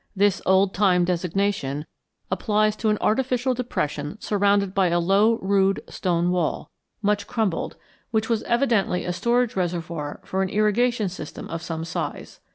[0.15, 1.85] This old time designation
[2.31, 6.71] applies to an artificial depression surrounded by a low rude stone wall,
[7.03, 7.75] much crumbled,
[8.09, 12.39] which was evidently a storage reservoir for an irrigation system of some size.